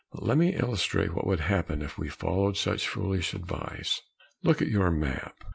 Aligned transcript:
But 0.11 0.23
let 0.23 0.39
me 0.39 0.55
illustrate 0.55 1.13
what 1.13 1.27
would 1.27 1.41
happen 1.41 1.83
if 1.83 1.95
we 1.99 2.09
followed 2.09 2.57
such 2.57 2.87
foolish 2.87 3.35
advice. 3.35 4.01
Look 4.41 4.59
at 4.59 4.67
your 4.67 4.89
map. 4.89 5.35